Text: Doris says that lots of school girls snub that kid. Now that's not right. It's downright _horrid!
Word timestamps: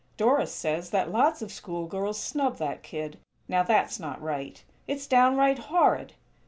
Doris 0.17 0.51
says 0.51 0.89
that 0.89 1.11
lots 1.11 1.43
of 1.43 1.51
school 1.51 1.85
girls 1.85 2.19
snub 2.19 2.57
that 2.57 2.81
kid. 2.81 3.19
Now 3.47 3.61
that's 3.61 3.99
not 3.99 4.19
right. 4.19 4.63
It's 4.87 5.05
downright 5.05 5.59
_horrid! 5.59 6.13